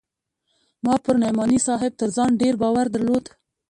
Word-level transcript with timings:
ما 0.83 0.93
پر 1.03 1.15
نعماني 1.23 1.59
صاحب 1.67 1.91
تر 1.99 2.07
ځان 2.15 2.31
ډېر 2.41 2.53
باور 2.61 2.85
درلود. 2.95 3.23